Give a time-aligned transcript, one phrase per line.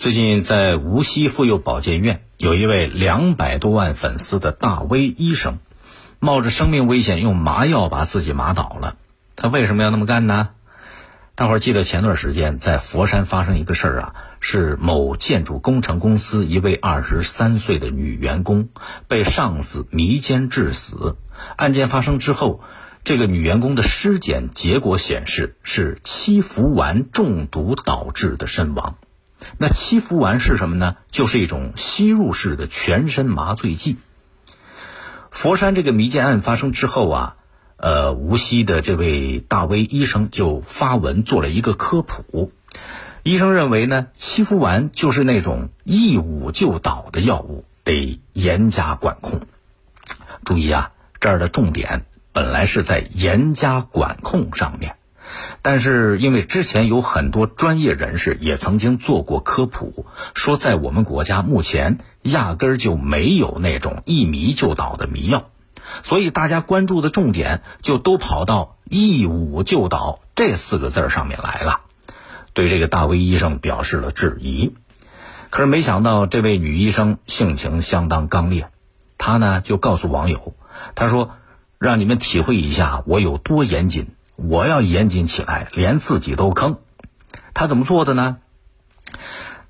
[0.00, 5.58] 最近在无锡妇幼保健院，有一位两百多万粉丝的大 V 医生，
[6.18, 8.96] 冒着生命危险用麻药把自己麻倒了。
[9.36, 10.52] 他为什么要那么干呢？
[11.34, 18.70] 大伙儿记得前段时间在佛山发生一个事儿啊，是某建筑工程公司一位二十三岁的女员工
[19.06, 21.18] 被上司迷奸致死。
[21.56, 22.62] 案件发生之后，
[23.04, 28.96] 这个女员工的尸检结果显示是七氟烷中毒导致的身亡。
[29.58, 30.96] 那七氟烷是什么呢？
[31.10, 33.96] 就是一种吸入式的全身麻醉剂。
[35.30, 37.36] 佛山这个迷奸案发生之后啊，
[37.76, 42.52] 呃，无锡的这位大 V 医生就发文做了一个科普。
[43.22, 49.42] 医生认为呢，七氟烷就是那种一捂就倒的药物，得严加管控。
[50.44, 54.96] 注意啊，这儿的重点本来是在严加管控上面。
[55.62, 65.50] 但是，因为之前有很多专业人士也曾经做过科普，说在我们国家目前压根儿就没有那种一迷就倒的迷药，
[66.02, 71.82] 所以大家关注的重点就都跑到“一捂就倒”这四个字上面来了，
[72.54, 74.74] 对这个大 V 医生表示了质疑。
[75.50, 78.68] 可是没想到，这位女医生性情相当刚烈，
[79.18, 80.54] 她呢就告诉网友，
[80.94, 81.32] 她说
[81.78, 84.08] ：“让你们体会一下我有多严谨。”
[84.42, 86.78] 我要严谨起来，连自己都坑。
[87.52, 88.38] 他怎么做的呢？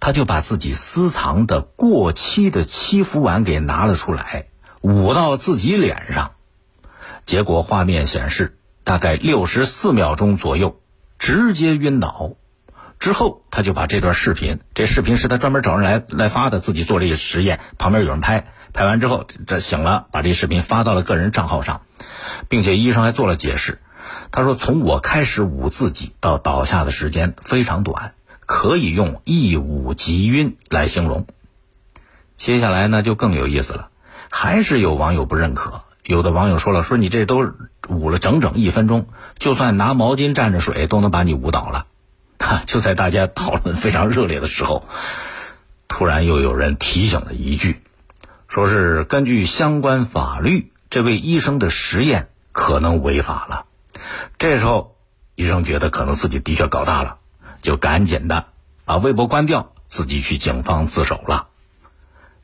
[0.00, 4.48] 他就把自己私藏的过期的七氟烷给拿了出来，
[4.80, 6.32] 捂到自己脸上。
[7.24, 10.80] 结果画面显示，大概六十四秒钟左右，
[11.18, 12.32] 直接晕倒。
[12.98, 18.48] 之后他就把这段视频，这视频是他专门找人来来发的，自己做了一个实验，旁边有人拍。
[18.72, 21.82] 拍完之后，这醒了，把这视频发到了个人账号上，
[22.48, 23.80] 并且医生还做了解释。
[24.30, 28.14] 他说：“从我开始捂自己到倒下的时间非常短，
[28.46, 31.26] 可以用一捂即晕来形容。”
[32.36, 33.88] 接下来呢，就更有意思了，
[34.30, 35.82] 还是有网友不认可。
[36.04, 37.52] 有的网友说了：“说你这都
[37.88, 39.08] 捂了整整一分钟，
[39.38, 41.86] 就算拿毛巾蘸着水都能把你捂倒了。
[42.66, 44.86] ”，就在大家讨论非常热烈的时候，
[45.88, 47.82] 突然又有人提醒了一句，
[48.48, 53.65] 说是根据相关法律，这位医生的实验可能违法了。
[54.48, 54.94] 这时候，
[55.34, 57.18] 医生觉得可能自己的确搞大了，
[57.62, 58.46] 就赶紧的
[58.84, 61.48] 把微博关掉，自己去警方自首了。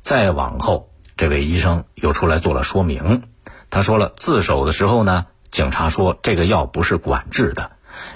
[0.00, 0.88] 再往后，
[1.18, 3.24] 这位医生又出来做了说明，
[3.68, 7.72] 他说了，自首的时候呢，警察说这个药不是管制的，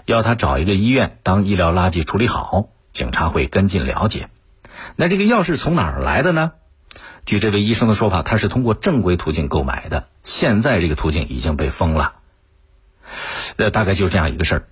[0.06, 4.30] 要他找一个医院当医疗垃圾处理好，警察会跟进了解。
[4.96, 6.52] 那这个药是从哪儿来的呢？
[7.26, 12.14] 据这位医生的说法，他是通过正规途径购买的，现在这个途径已经被封了。
[13.56, 14.68] 那大概就是这样一个事儿。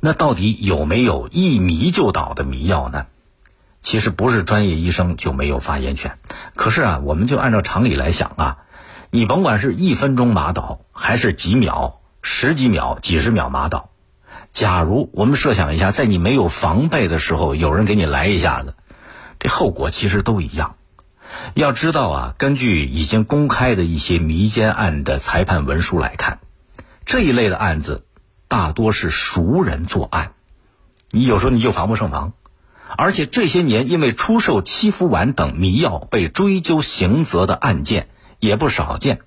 [0.00, 3.06] 那到底有没有一迷就倒的迷药呢？
[3.80, 6.18] 其实不是专业医生就没有发言权。
[6.54, 8.58] 可是啊，我们就按照常理来想啊，
[9.10, 13.90] 你甭管是一分钟麻倒，还是几秒、十几秒、几十秒麻倒，
[14.52, 18.74] 假如我们设想一下，在你没有防备的时候，有人给你来一下子，
[19.40, 20.76] 这后果其实都一样。
[21.54, 26.38] 要知道啊，根据已经公开的一些迷奸案的裁判文书来看。
[27.04, 28.04] 这一类的案子，
[28.48, 30.34] 大多是熟人作案，
[31.10, 32.32] 你有时候你就防不胜防，
[32.96, 38.08] 而且这些年因为出售七氟烷等迷药被追究刑责的案件
[38.38, 39.20] 也不少见。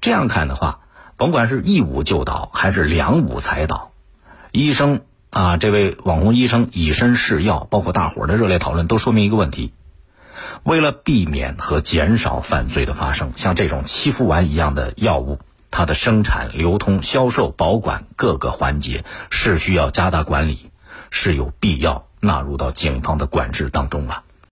[0.00, 0.80] 这样看的话，
[1.16, 3.92] 甭管是一捂就倒还是两捂才倒，
[4.50, 9.72] 医生啊，这位网红医生以身试药，包括大伙儿的热烈讨论，都说明一个问题：
[10.62, 15.38] 为了避免和减少犯罪的发生，像这种七氟烷一样的药物。
[15.72, 20.70] 它的生产、流通、销售、保管各个环节是需要加大管理，
[21.10, 24.22] 是有必要纳入到警方的管制当中了。